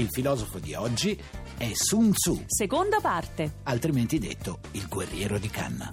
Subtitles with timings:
[0.00, 1.14] Il filosofo di oggi
[1.58, 3.56] è Sun Tzu, Seconda parte.
[3.64, 5.90] altrimenti detto il guerriero di canna.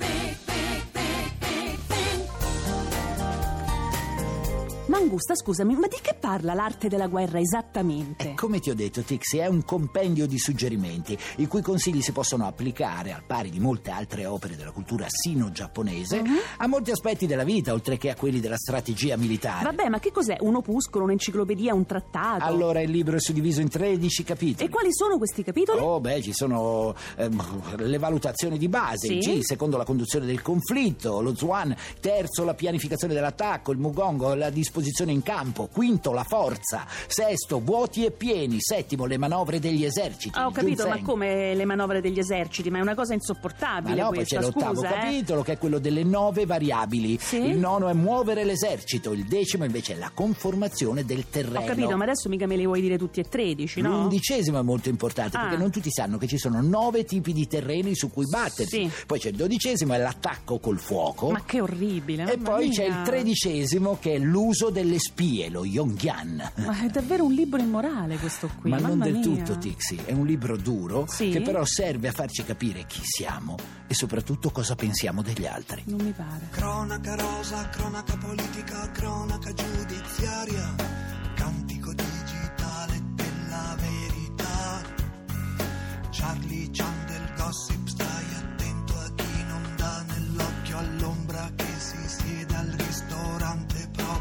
[4.87, 8.31] Mangusta, scusami, ma di che parla l'arte della guerra esattamente?
[8.31, 12.13] E come ti ho detto, Tixi, è un compendio di suggerimenti, i cui consigli si
[12.13, 16.23] possono applicare, al pari di molte altre opere della cultura sino-giapponese,
[16.57, 19.65] a molti aspetti della vita, oltre che a quelli della strategia militare.
[19.65, 20.37] Vabbè, ma che cos'è?
[20.39, 22.45] Un opuscolo, un'enciclopedia, un trattato?
[22.45, 24.69] Allora, il libro è suddiviso in 13 capitoli.
[24.69, 25.81] E quali sono questi capitoli?
[25.81, 29.39] Oh, beh, ci sono ehm, le valutazioni di base, il Sì.
[29.39, 34.49] G, secondo la conduzione del conflitto, lo Zuan, terzo la pianificazione dell'attacco, il Mugongo, la
[34.49, 34.75] disposizione
[35.11, 40.37] in campo, quinto la forza, sesto vuoti e pieni, settimo le manovre degli eserciti.
[40.37, 41.05] Ah, ho capito, ma Ginseng.
[41.07, 42.69] come le manovre degli eserciti?
[42.69, 44.99] Ma è una cosa Ma insopportabile no, poi questa, c'è l'ottavo scusa, eh.
[44.99, 47.17] capitolo che è quello delle nove variabili.
[47.19, 47.37] Sì?
[47.37, 51.59] Il nono è muovere l'esercito, il decimo invece è la conformazione del terreno.
[51.59, 53.89] Ho capito, ma adesso mica me li vuoi dire tutti e tredici, no?
[53.91, 55.41] L'undicesimo è molto importante Ah.
[55.41, 58.89] perché non tutti sanno che ci sono nove tipi di terreni su cui battersi.
[58.89, 59.05] Sì.
[59.05, 61.31] Poi c'è il dodicesimo, è l'attacco col fuoco.
[61.31, 62.31] Ma che orribile.
[62.31, 62.73] e poi mia.
[62.73, 66.51] c'è il tredicesimo che è l'uso delle spie, lo Yongyan.
[66.55, 68.69] Ma è davvero un libro immorale questo qui.
[68.69, 69.21] Ma non del mia.
[69.23, 69.99] tutto, Tixi.
[70.05, 71.29] È un libro duro Sì?
[71.29, 73.55] che però serve a farci capire chi siamo
[73.87, 75.83] e soprattutto cosa pensiamo degli altri.
[75.85, 76.47] Non mi pare.
[76.51, 80.75] Cronaca rosa, cronaca politica, cronaca giudiziaria,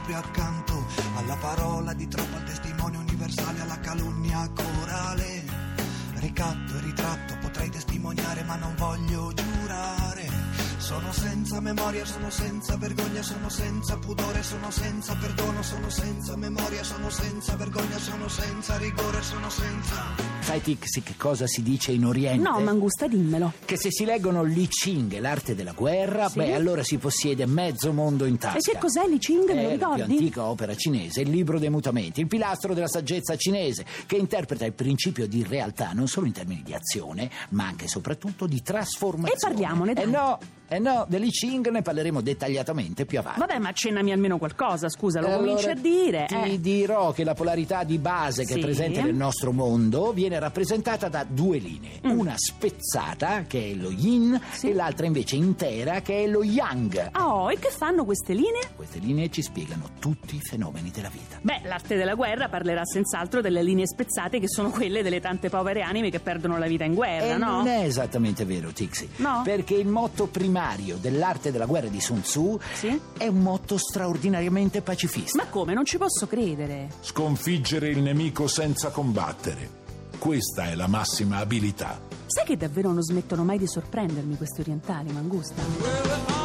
[0.06, 0.86] proprio accanto
[1.16, 5.44] alla parola di troppo, al testimone universale, alla calunnia corale.
[6.14, 9.55] Ricatto e ritratto potrei testimoniare ma non voglio giurare.
[10.86, 16.84] Sono senza memoria, sono senza vergogna, sono senza pudore, sono senza perdono, sono senza memoria,
[16.84, 20.34] sono senza vergogna, sono senza rigore, sono senza...
[20.42, 22.40] Sai, Tixi, che cosa si dice in Oriente?
[22.40, 23.54] No, Mangusta, dimmelo.
[23.64, 26.38] Che se si leggono Li Ching, l'arte della guerra, Sì?
[26.38, 28.58] beh, allora si possiede mezzo mondo in tasca.
[28.58, 30.02] E che cos'è Li Ching, me lo È la più ricordi?
[30.02, 34.72] antica opera cinese, il libro dei mutamenti, il pilastro della saggezza cinese, che interpreta il
[34.72, 39.32] principio di realtà non solo in termini di azione, ma anche e soprattutto di trasformazione.
[39.34, 40.04] E parliamone, dai.
[40.04, 40.38] Eh no,
[40.68, 43.40] eh no, dell'I Ching ne parleremo dettagliatamente più avanti.
[43.40, 46.24] Vabbè, ma accennami almeno qualcosa, scusa, lo E cominci allora a dire.
[46.28, 46.60] Ti eh.
[46.60, 48.58] dirò che la polarità di base che Sì.
[48.58, 52.00] è presente nel nostro mondo viene rappresentata da due linee.
[52.06, 52.18] Mm.
[52.18, 54.70] Una spezzata, che è lo yin, Sì.
[54.70, 57.10] e l'altra invece intera, che è lo yang.
[57.18, 58.62] Oh, e che fanno queste linee?
[58.74, 61.38] Queste linee ci spiegano tutti i fenomeni della vita.
[61.40, 65.82] Beh, l'arte della guerra parlerà senz'altro delle linee spezzate che sono quelle delle tante povere
[65.82, 67.50] anime che perdono la vita in guerra, E no?
[67.58, 69.08] non è esattamente vero, Tixi.
[69.16, 69.42] No?
[69.44, 70.54] Perché il motto primario
[70.98, 72.98] dell'arte della guerra di Sun Tzu Sì?
[73.18, 75.42] è un motto straordinariamente pacifista.
[75.42, 75.74] Ma come?
[75.74, 76.88] Non ci posso credere.
[77.00, 79.84] Sconfiggere il nemico senza combattere.
[80.18, 82.00] Questa è la massima abilità.
[82.26, 86.35] Sai che davvero non smettono mai di sorprendermi questi orientali, Mangusta?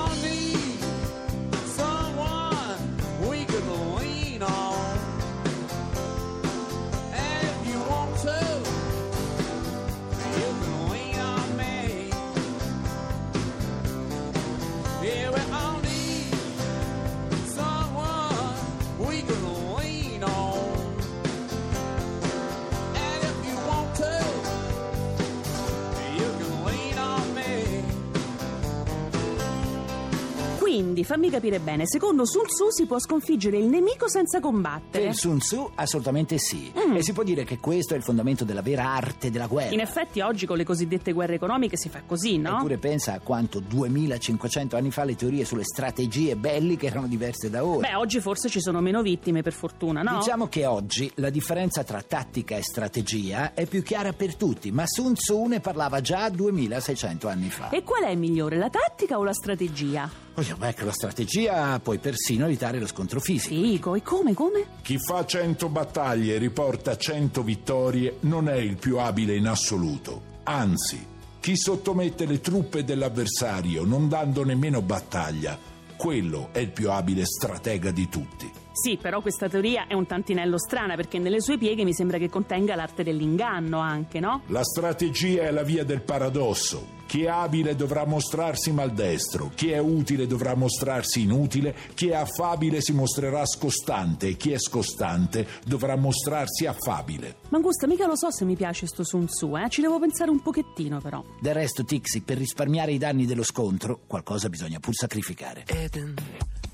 [30.81, 35.05] Quindi, fammi capire bene, secondo Sun Tzu si può sconfiggere il nemico senza combattere?
[35.05, 36.73] Per Sun Tzu assolutamente sì.
[36.76, 36.96] Mm.
[36.96, 39.73] E si può dire che questo è il fondamento della vera arte della guerra.
[39.73, 42.58] In effetti oggi con le cosiddette guerre economiche si fa così, no?
[42.58, 47.64] Eppure pensa a quanto 2500 anni fa le teorie sulle strategie belliche erano diverse da
[47.64, 47.88] ora.
[47.88, 50.17] Beh, oggi forse ci sono meno vittime, per fortuna, no?
[50.17, 54.88] Diciamo che oggi la differenza tra tattica e strategia è più chiara per tutti, ma
[54.88, 57.70] Sun Tzu ne parlava già 2600 anni fa.
[57.70, 60.09] E qual è migliore, la tattica o la strategia?
[60.33, 63.53] Oh, beh, con la strategia puoi persino evitare lo scontro fisico.
[63.53, 64.66] Fico, e come, come?
[64.81, 70.29] Chi fa 100 battaglie e riporta 100 vittorie non è il più abile in assoluto.
[70.43, 71.05] Anzi,
[71.39, 75.57] chi sottomette le truppe dell'avversario non dando nemmeno battaglia,
[75.97, 78.60] quello è il più abile stratega di tutti.
[78.72, 82.29] Sì, però questa teoria è un tantinello strana perché nelle sue pieghe mi sembra che
[82.29, 84.44] contenga l'arte dell'inganno anche, no?
[84.47, 87.00] La strategia è la via del paradosso.
[87.06, 92.79] Chi è abile dovrà mostrarsi maldestro, chi è utile dovrà mostrarsi inutile, chi è affabile
[92.79, 97.35] si mostrerà scostante e chi è scostante dovrà mostrarsi affabile.
[97.50, 99.67] Mangusta, mica lo so se mi piace sto Sun Tzu, eh?
[99.67, 101.22] Ci devo pensare un pochettino però.
[101.41, 105.66] Del resto, Tixi, per risparmiare i danni dello scontro, qualcosa bisogna pur sacrificare.
[105.67, 106.14] Eden,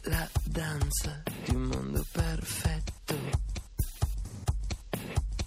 [0.10, 3.16] la danza di un mondo perfetto.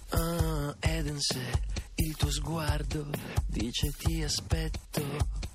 [0.09, 1.39] Ah, Eden, se
[1.95, 3.07] il tuo sguardo
[3.47, 5.49] dice ti aspetto.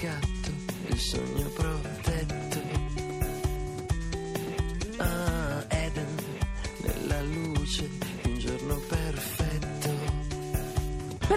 [0.00, 0.31] Il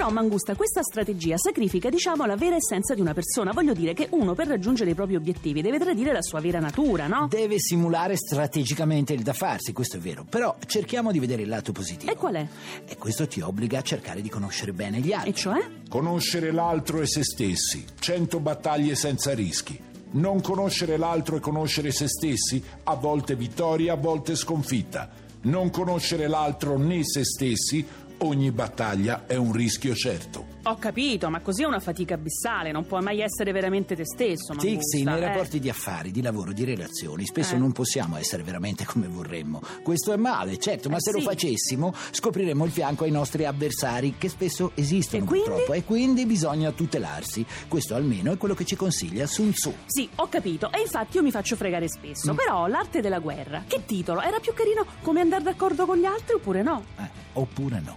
[0.05, 3.53] Però, Mangusta, questa strategia sacrifica, diciamo, la vera essenza di una persona.
[3.53, 7.07] Voglio dire che uno, per raggiungere i propri obiettivi, deve tradire la sua vera natura,
[7.07, 7.25] no?
[7.27, 10.23] Deve simulare strategicamente il da farsi, questo è vero.
[10.29, 12.11] Però cerchiamo di vedere il lato positivo.
[12.11, 12.47] E qual è?
[12.85, 15.31] E questo ti obbliga a cercare di conoscere bene gli altri.
[15.31, 15.67] E cioè?
[15.89, 19.79] Conoscere l'altro e se stessi, cento battaglie senza rischi.
[20.11, 25.23] Non conoscere l'altro e conoscere se stessi, a volte vittoria, a volte sconfitta.
[25.45, 27.85] Non conoscere l'altro né se stessi,
[28.19, 30.54] ogni battaglia è un rischio certo.
[30.67, 34.53] Ho capito, ma così è una fatica abissale, non puoi mai essere veramente te stesso.
[34.53, 35.19] Mangusta, Tixi, nei eh.
[35.19, 37.59] rapporti di affari, di lavoro, di relazioni, spesso Eh.
[37.59, 39.61] non possiamo essere veramente come vorremmo.
[39.83, 41.25] Questo è male, certo, ma Eh se lo sì.
[41.25, 45.47] facessimo scopriremmo il fianco ai nostri avversari, che spesso esistono E quindi?
[45.49, 47.45] purtroppo, e quindi bisogna tutelarsi.
[47.67, 49.71] Questo almeno è quello che ci consiglia Sun Tzu.
[49.85, 52.33] Sì, ho capito, e infatti io mi faccio fregare spesso.
[52.33, 52.37] Mm.
[52.37, 54.19] Però l'arte della guerra, che titolo?
[54.19, 56.83] Era più carino come andare d'accordo con gli altri oppure no?
[56.97, 57.95] Eh, oppure no.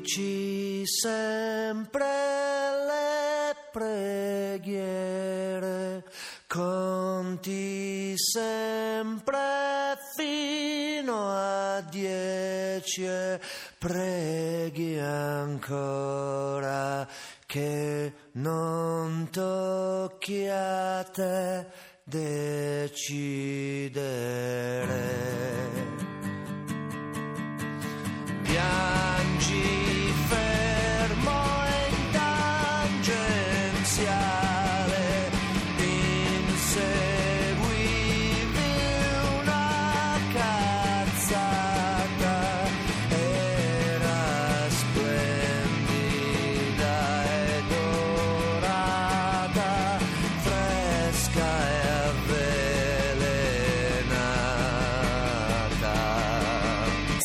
[0.00, 2.06] Dici sempre
[2.86, 4.84] le preghiere,
[6.46, 13.38] conti sempre fino a dieci e
[13.76, 17.06] preghi ancora
[17.44, 21.66] che non tocchi a te
[22.04, 23.10] decidere.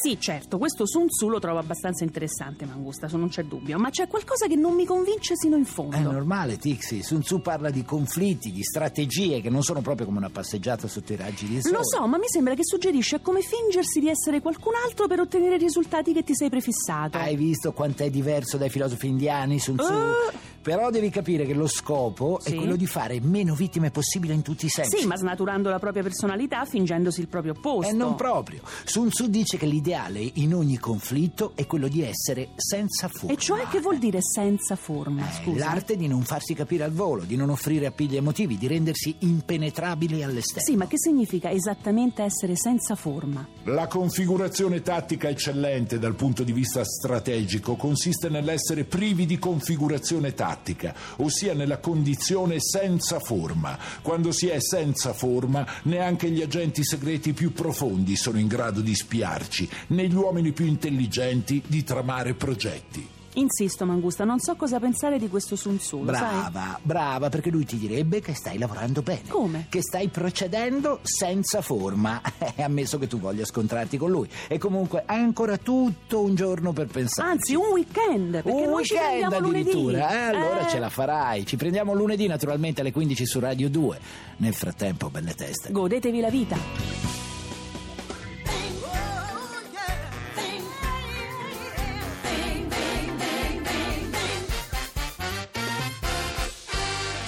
[0.06, 4.08] Sì, certo, questo Sun Tzu lo trovo abbastanza interessante, Mangusta, non c'è dubbio, ma c'è
[4.08, 5.96] qualcosa che non mi convince sino in fondo.
[5.96, 7.02] È normale, Tixi.
[7.02, 11.14] Sun Tzu parla di conflitti, di strategie che non sono proprio come una passeggiata sotto
[11.14, 11.78] i raggi di sole.
[11.78, 15.56] Lo so, ma mi sembra che suggerisce come fingersi di essere qualcun altro per ottenere
[15.56, 17.18] i risultati che ti sei prefissato.
[17.18, 19.92] Hai visto quanto è diverso dai filosofi indiani, Sun Tzu?
[19.92, 20.55] Eh.
[20.66, 22.54] Però devi capire che lo scopo Sì.
[22.54, 24.98] è quello di fare meno vittime possibile in tutti i sensi.
[24.98, 27.92] Sì, ma snaturando la propria personalità, fingendosi il proprio opposto.
[27.92, 28.62] E non proprio.
[28.84, 33.32] Sun Tzu dice che l'ideale in ogni conflitto è quello di essere senza forma.
[33.36, 35.66] E cioè che vuol dire senza forma, Eh, scusa?
[35.66, 40.24] L'arte di non farsi capire al volo, di non offrire appigli emotivi, di rendersi impenetrabili
[40.24, 40.64] all'esterno.
[40.64, 43.48] Sì, ma che significa esattamente essere senza forma?
[43.66, 50.54] La configurazione tattica eccellente dal punto di vista strategico consiste nell'essere privi di configurazione tattica,
[51.18, 53.78] ossia nella condizione senza forma.
[54.02, 58.96] Quando si è senza forma, neanche gli agenti segreti più profondi sono in grado di
[58.96, 63.15] spiarci, né gli uomini più intelligenti di tramare progetti.
[63.38, 66.30] Insisto, Mangusta, non so cosa pensare di questo Sun Tzu, lo sai?
[66.50, 69.28] Brava, brava, perché lui ti direbbe che stai lavorando bene.
[69.28, 69.66] Come?
[69.70, 72.22] Che stai procedendo senza forma.
[72.56, 74.30] È ammesso che tu voglia scontrarti con lui.
[74.48, 77.30] E comunque hai ancora tutto un giorno per pensare.
[77.32, 79.70] Anzi, un weekend, perché un noi ci weekend prendiamo lunedì.
[79.70, 80.10] addirittura.
[80.12, 80.70] Eh, allora Eh.
[80.70, 81.46] ce la farai.
[81.46, 84.00] Ci prendiamo lunedì, naturalmente, alle 15 su Radio 2.
[84.38, 85.72] Nel frattempo, belle teste.
[85.72, 86.95] Godetevi la vita.